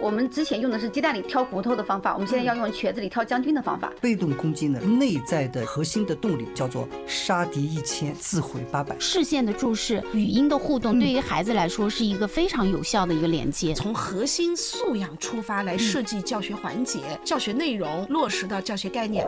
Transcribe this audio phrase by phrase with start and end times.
[0.00, 3.92] 我们之前用的是鸡蛋里挑骨头的方法，我们现在要用瘸子里挑将军的方法。
[4.00, 8.94] 被动攻击呢，内在的核心的动力叫做杀敌一千，自毁八百。
[8.98, 13.74] 视线的注视、语音的互动，对于孩子来说是一个非常有效的一个连接。
[13.74, 19.26] 从核心素养出发来设计教学环节、教学内容，落实到教学概念。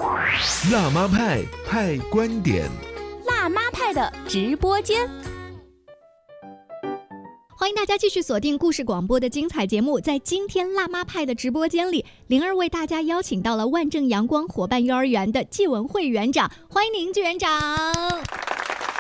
[0.73, 2.69] 辣妈派派观点，
[3.27, 5.09] 辣妈派的直播间。
[7.61, 10.01] 欢迎大家继续锁定故事广播的精彩节目。
[10.01, 17.51] 在今天辣妈派的直播间里，灵儿为大家邀请到了万正阳光伙伴幼儿园的季文慧园长，欢迎您，季园长。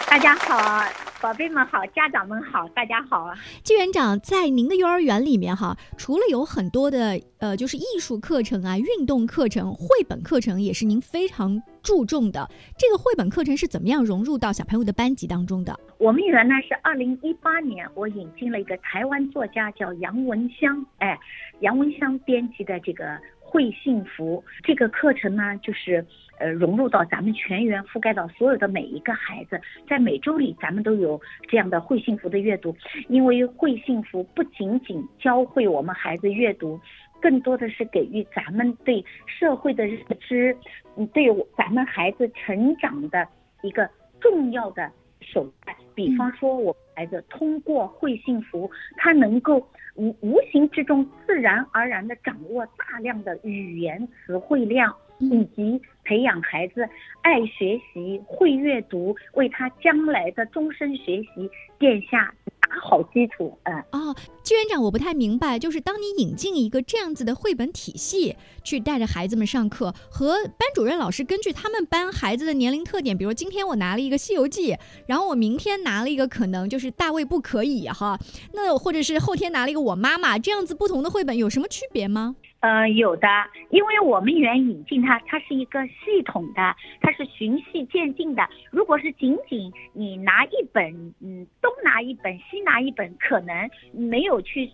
[0.06, 0.84] 大家好，
[1.20, 3.34] 宝贝们好，家长们好，大家好啊。
[3.62, 12.48] 季园长在您的幼儿园里面哈，除了有很多的呃，就是艺术课程啊、运动课程、绘本课程，也是您非常注重的。
[12.78, 15.78] 这个绘本课程是怎么样融入到小朋友的班级当中的？
[15.98, 21.18] 我们园呢是二零一八年，我引进了一个台湾作家叫杨文香，哎，
[21.60, 23.04] 杨文香编辑的这个。
[23.50, 26.06] 会幸福这个课程呢，就是
[26.38, 32.72] 呃融入到咱们全员，覆盖到所有的每一个孩子，在每周里咱们都有这样的会幸福的阅读，
[33.08, 36.80] 因为会幸福不仅仅教会我们孩子阅读，
[37.20, 40.56] 更多的是给予咱们对社会的认知，
[40.96, 41.26] 嗯，对
[41.58, 43.26] 咱们孩子成长的
[43.62, 43.90] 一个
[44.20, 44.88] 重要的
[45.20, 45.76] 手段。
[45.96, 49.66] 比方说，我孩子通过会幸福，他能够。
[49.94, 56.88] 无无形之中，自然而然地掌握大量的语言词汇量，以及培养孩子
[57.22, 62.32] 爱学习、会阅读，为他将来的终身学习奠下。
[62.82, 74.72] 好基础，嗯哦，季园长，我不太明白，就是当你引进一个这样子的绘本体系，去带着孩子们上课，和班主任老师根据他们班孩子的年龄特点，比如今天我拿了一个《西游记》，
[75.06, 78.18] 然后我明天拿了一个可能就是《大卫不可以》哈，
[78.52, 82.36] 那或者是后天拿了一个《我妈妈》，这样子不同的绘本有什么区别吗？
[82.60, 83.26] 呃，有的，
[83.70, 88.46] 因为我们园引进它，它是一个系统的，它是循序渐进的。
[88.70, 94.66] 如果是仅仅你拿一本，嗯，东拿一本，西拿一本，可能没有去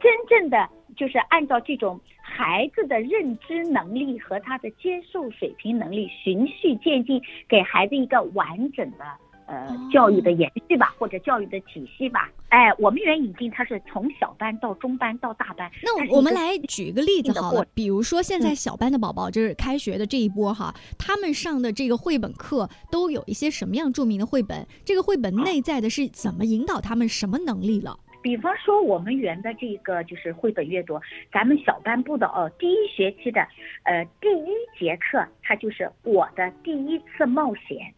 [0.00, 9.04] 真正的就是按照这种孩子的认知能力和他的接受水平能力循序渐进，给孩子一个完整的。
[9.52, 12.30] 呃，教育的延续吧，或者教育的体系吧。
[12.48, 15.70] 哎，我们园引进它是从小班到中班到大班。
[15.82, 24.66] 那我们来举一个例子好了，比如说现在小班的宝宝，就是开学的这一波哈，他们上的这个绘本课都有一些什么样著名的绘本？
[24.86, 27.98] 这个绘本内在的是怎么引导他们什么能力了？
[28.22, 30.98] 比方说我们园的这个就是绘本阅读，
[31.30, 33.40] 咱们小班部的哦，第一学期的
[33.82, 37.92] 呃第一节课，它就是我的第一次冒险。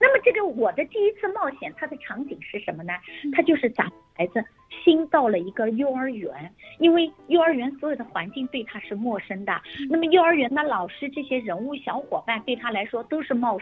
[0.00, 2.92] 那么这个我的第一次冒险，它的场景是什么呢？
[3.34, 4.42] 它就是咱孩子
[4.82, 9.52] 新到了一个幼儿园，因为幼儿园所有的环境对他是陌生的。
[9.90, 13.58] 那么幼儿园的老师这些人物小伙伴对他来说都是冒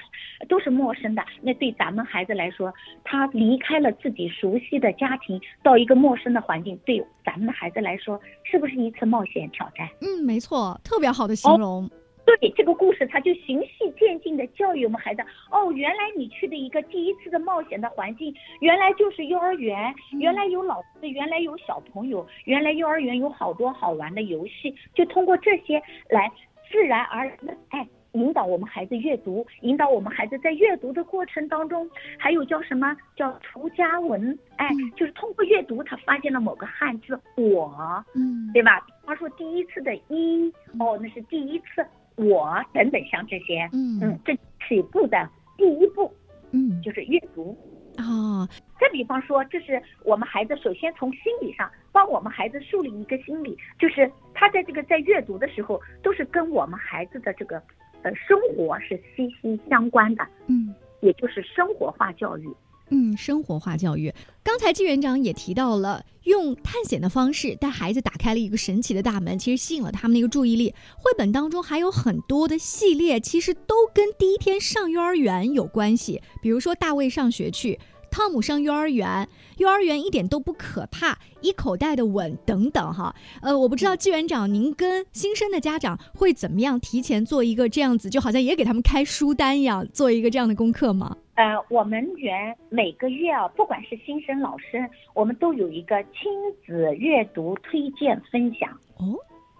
[0.49, 1.25] 都是陌生的。
[1.43, 2.73] 那对咱们孩子来说，
[3.03, 9.89] 他离开了自己熟悉的家庭，到一个陌生的环境，对咱们的孩子来说，是不是一次冒险挑战？
[10.03, 11.91] 嗯，没错，特别好的形容。
[12.37, 15.23] 对这个故事，他就循序渐进的教育我们孩子。
[15.51, 24.75] 哦，原来你去的一个第一次的冒险的环境，原来就是幼儿园，原来有老师，原来有小朋友，原来幼儿园有好多好玩的游戏。
[24.95, 26.31] 就通过这些来
[26.71, 34.39] 自然而然的哎，引导我们孩子阅读，引导我们孩子在阅读的过程当中，还有叫什么叫涂家文？
[34.57, 38.87] 哎，就是通过阅读，他发现了某个汉字我，嗯，对吧？
[39.07, 41.87] 他说第一次的一，哦，那是第一次。
[42.19, 44.35] 我等等，像这些，嗯嗯，这
[44.67, 46.13] 起步的第一步，
[46.51, 47.57] 嗯，就是阅读
[47.97, 48.47] 啊。
[48.81, 57.63] 再比方说，这是我们孩子首先从心理上帮我们孩子树立一个心理，就是他在这个在阅读的时候，都是跟我们孩子的这个
[58.03, 62.49] 呃生活是息息相关的，嗯，也就是生活化教育。
[62.91, 64.13] 嗯，生活化教育。
[64.43, 70.75] 刚才季园长也提到了，用探险的方式带孩子打开了一个神奇的大门，其实吸引了他们的一个注意力。
[70.97, 76.23] 绘本当中还有很多的系列，其实都跟第一天上幼儿园有关系。
[76.41, 77.79] 比如说大卫上学去，
[78.11, 79.29] 汤姆上幼儿园，
[79.59, 83.15] 幼儿园一点都不可怕，一口袋的吻等等哈。
[83.43, 91.15] 呃，我不知道季园长，您跟新生的家长会怎么样提前做一个这样子，就好像也给他们开书单一样，做一个这样的功课吗？
[91.39, 96.33] 呃，我们园每个月啊，不管是新生老师，我们都有一个亲
[96.67, 98.69] 子阅读推荐分享。
[98.99, 99.15] 哦，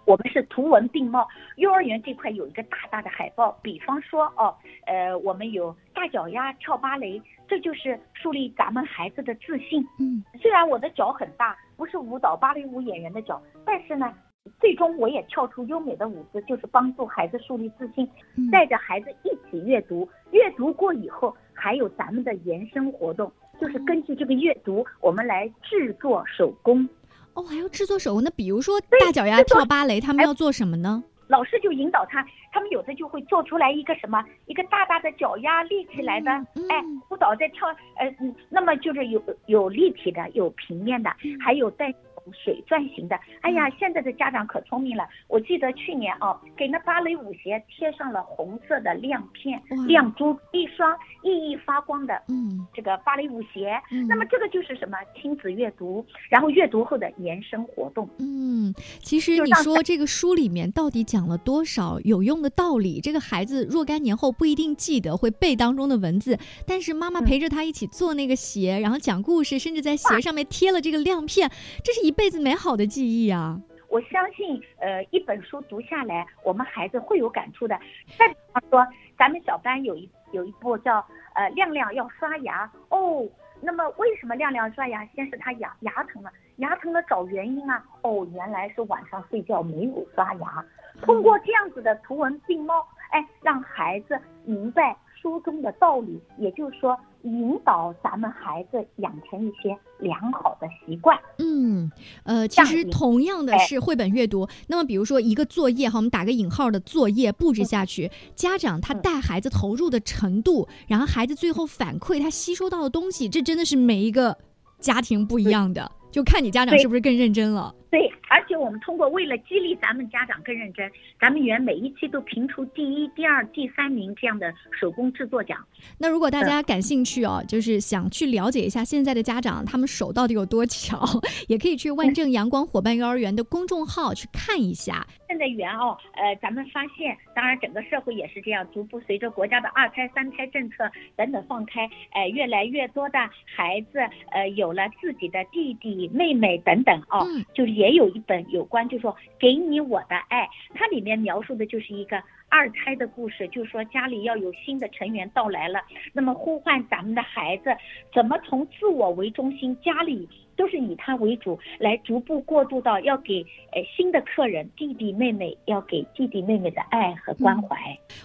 [0.05, 1.25] 我们是图文并茂。
[1.55, 4.53] 幼儿园这块有一个大大的海报，比方说哦，
[4.87, 9.81] 呃，我们有大脚丫跳芭蕾，这就是树立咱们孩子的自信。
[10.01, 14.13] 嗯，虽然我的脚很大，不是舞蹈芭蕾舞演员的脚，但是呢。
[14.59, 20.07] 最终我也跳出优美的舞姿，就是帮助孩子树立自信，嗯带着孩子一起阅读。
[20.31, 26.87] 阅读过以后，还有咱们的延伸活动，就是根据这个阅读，我们来制作手工。
[27.33, 28.23] 哦，还要制作手工。
[28.23, 31.03] 那比如说大脚丫跳芭蕾，他们要做什么呢？
[31.27, 37.67] 老师就引导他，他们有的就会做出来一个什么，一个大大的脚丫立起来的，嗯哎，舞蹈在跳，
[37.97, 41.93] 呃，嗯那么就是有有立体的，有平面的，嗯还有带
[42.33, 43.19] 水钻型的。
[43.41, 53.71] 哎呀，现在的家长可聪明了，我记得去年哦，给那芭蕾舞鞋贴上了红色的亮片，亮珠一双熠熠发光的嗯这个芭蕾舞鞋。
[53.91, 58.09] 嗯那么这个就是什么亲子阅读，然后阅读后的延伸活动。
[58.19, 62.99] 嗯，其实你说这个书里面到底讲了多少有用的道理？
[63.01, 71.49] 这个孩子若干年后不一定记得会背当中的文字，但是妈妈嗯陪着他一起做那个鞋，然后讲故事，甚至在鞋上面贴了这个亮片，
[71.83, 73.57] 这是一辈子美好的记忆啊！
[73.87, 77.79] 我相信，呃，一本书读下来，我们孩子会有感触的。
[78.17, 78.85] 再比方说，
[79.17, 80.97] 咱们小班有一有一部叫
[81.33, 83.25] 呃亮亮要刷牙哦，
[83.61, 85.05] 那么为什么亮亮刷牙？
[85.15, 90.65] 先是他牙牙疼了，牙疼了找原因啊，哦，原来是晚上睡觉没有刷牙。
[91.01, 101.17] 通过这样子的图文并茂，哎，让孩子明白书中的道理，也就是说，引导咱们孩子养成一些良好的习惯。
[101.37, 101.91] 嗯，
[102.23, 104.47] 呃，其实同样的哎是绘本阅读。
[104.67, 114.37] 那么，比如说一个作业哈，我们打个引号的作业布置下去，家长他嗯带孩子投入的程度，然后孩子最后反馈他吸收到的东西，这真的是每一个
[114.79, 117.75] 家庭不一样的，就看你家长是不是更认真了。
[117.91, 125.57] 对，而且我们通过为了激励咱们家长更认真，咱们园每一期都评出第一、第二、第三名这样的手工制作奖。
[125.97, 131.05] 那如果大家感兴趣哦，就是想去了解一下现在的家长他们手到底有多巧，
[131.47, 135.05] 也可以去万正阳光伙伴幼儿园的公众号去看一下。
[135.27, 143.99] 现在园哦，呃，咱们发现，当然整个社会也是这样，逐步随着国家的二胎、三胎政策等等放开，呃，越来越多的孩子
[144.31, 155.81] 呃有了自己的弟弟妹妹等等哦，嗯就是也有一本有关，就说给你我的爱，它里面描述的就是一个二胎的故事，就是说家里要有新的成员到来了，
[156.13, 157.69] 那么呼唤咱们的孩子
[158.13, 167.77] 怎么从自我为中心，家里都是以他为主，来逐步过渡到要给呃新的客人弟弟妹妹要给弟弟妹妹的爱和关怀。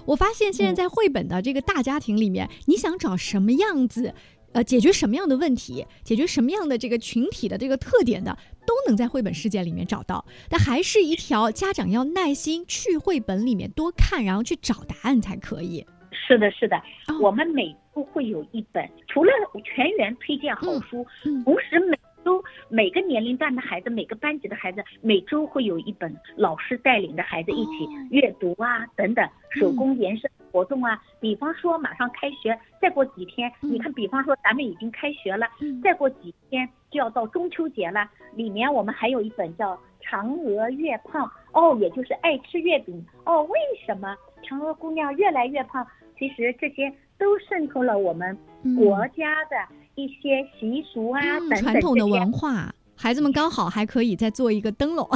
[0.07, 0.85] 我发现现在嗯。
[0.85, 4.13] 在绘本的这个大家庭里面，你想找什么样子，
[4.55, 10.25] 呃，解决什么样的问题，解决什么样的这个群体的这个特点的，都能在绘本世界里面找到。
[10.49, 15.85] 但还是一条家长要耐心去绘本里面多看，然后去找答案才可以。
[16.13, 16.77] 是的，是的，
[17.09, 19.33] 哦我们每周会有一本，除了
[19.65, 31.03] 全员推荐好书，嗯同时每周每个年龄段的孩子，每个班级的孩子，每周会有一本老师带领的孩子一起哦阅读啊，等等手工延伸活动啊。
[31.19, 43.43] 比方说马上开学，再过几天，嗯你看，比方说咱们已经开学了，嗯再过几天就要到中秋节了，里面我们还有一本叫《嫦娥月胖》哦，也就是爱吃月饼哦。
[43.43, 45.85] 为什么嫦娥姑娘越来越胖？
[46.17, 48.39] 其实这些都渗透了我们
[48.79, 49.57] 国家的
[49.97, 52.73] 一些习俗啊、嗯等等传统的文化。
[52.97, 55.09] 孩子们刚好还可以再做一个灯笼，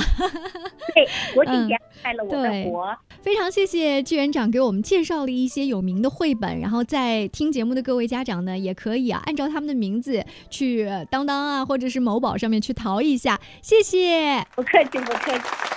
[0.95, 2.97] 对，国庆嗯节爱了我的国。
[3.21, 14.47] 非常谢谢纪园长给我们介绍了一些有名的绘本，然后在听节目的各位家长呢，也可以啊按照他们的名字去当当啊，或者是某宝上面去淘一下，谢谢。
[14.55, 15.68] 不客气，不客气。